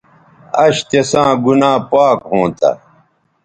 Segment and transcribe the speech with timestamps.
[0.63, 2.69] اش تساں گنا پاک ھونتہ